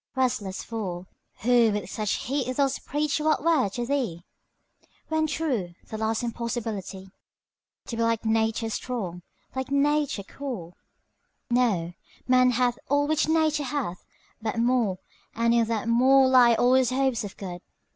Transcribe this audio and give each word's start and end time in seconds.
Restless 0.15 0.63
fool, 0.63 1.05
Who 1.41 1.71
with 1.73 1.87
such 1.87 2.25
heat 2.25 2.57
dost 2.57 2.87
preach 2.87 3.19
what 3.19 3.43
were 3.43 3.69
to 3.69 3.85
thee, 3.85 4.25
When 5.09 5.27
true, 5.27 5.75
the 5.89 5.97
last 5.99 6.23
impossibility 6.23 7.11
To 7.85 7.95
be 7.97 8.01
like 8.01 8.25
Nature 8.25 8.71
strong, 8.71 9.21
like 9.55 9.69
Nature 9.69 10.23
cool! 10.23 10.75
Know, 11.51 11.93
man 12.27 12.49
hath 12.49 12.79
all 12.89 13.05
which 13.05 13.27
Nature 13.29 13.65
hath, 13.65 14.03
but 14.41 14.57
more, 14.57 14.97
And 15.35 15.53
in 15.53 15.65
that 15.67 15.87
more 15.87 16.27
lie 16.27 16.55
all 16.55 16.73
his 16.73 16.89
hopes 16.89 17.23
of 17.23 17.37
good. 17.37 17.61